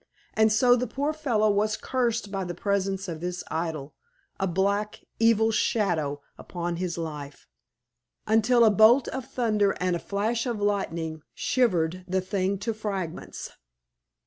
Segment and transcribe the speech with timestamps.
[0.33, 3.93] And so the poor fellow was cursed by the presence of this idol
[4.39, 7.47] a black, evil shadow upon his life
[8.25, 13.51] until a bolt of thunder and a flash of lightning shivered the thing to fragments.